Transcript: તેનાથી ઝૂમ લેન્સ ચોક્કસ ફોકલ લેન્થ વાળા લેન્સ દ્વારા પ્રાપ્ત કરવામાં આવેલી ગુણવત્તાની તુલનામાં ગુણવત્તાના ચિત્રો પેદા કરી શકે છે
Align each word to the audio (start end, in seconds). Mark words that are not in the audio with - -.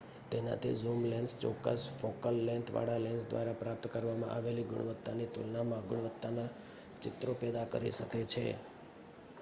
તેનાથી 0.29 0.77
ઝૂમ 0.77 1.01
લેન્સ 1.05 1.31
ચોક્કસ 1.41 1.83
ફોકલ 1.97 2.37
લેન્થ 2.47 2.71
વાળા 2.71 3.03
લેન્સ 3.03 3.27
દ્વારા 3.27 3.59
પ્રાપ્ત 3.59 3.85
કરવામાં 3.93 4.31
આવેલી 4.31 4.65
ગુણવત્તાની 4.65 5.29
તુલનામાં 5.29 5.87
ગુણવત્તાના 5.87 6.49
ચિત્રો 7.01 7.33
પેદા 7.39 7.67
કરી 7.67 7.93
શકે 7.93 8.21
છે 8.27 8.45